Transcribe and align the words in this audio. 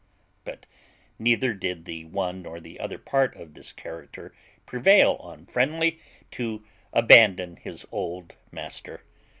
But 0.45 0.65
neither 1.19 1.53
did 1.53 1.85
the 1.85 2.05
one 2.05 2.41
nor 2.41 2.59
the 2.59 2.79
other 2.79 2.97
part 2.97 3.35
of 3.35 3.53
this 3.53 3.71
character 3.71 4.33
prevail 4.65 5.13
on 5.19 5.45
Friendly 5.45 5.99
to 6.31 6.65
abandon 6.91 7.57
his 7.57 7.85
old 7.91 8.35
master. 8.51 9.03